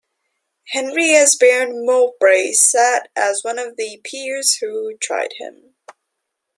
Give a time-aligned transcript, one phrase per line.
[0.69, 5.75] Henry as Baron Mowbray sat as one of the peers who tried him.